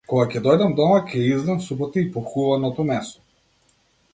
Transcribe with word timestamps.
Кога 0.11 0.23
ќе 0.35 0.39
дојдам 0.45 0.71
дома, 0.79 0.95
ќе 1.11 1.19
ја 1.25 1.35
изедам 1.35 1.59
супата 1.65 2.03
и 2.05 2.09
похувано- 2.17 2.73
то 2.79 2.87
месо. 2.93 3.25